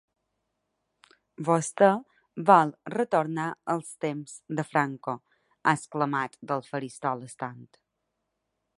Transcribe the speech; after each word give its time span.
Vostè 1.49 1.89
vol 2.49 2.71
retornar 2.95 3.47
als 3.75 3.93
temps 4.07 4.35
de 4.61 4.67
Franco, 4.73 5.17
ha 5.63 5.77
exclamat 5.81 6.43
del 6.53 6.69
faristol 6.73 7.27
estant. 7.33 7.67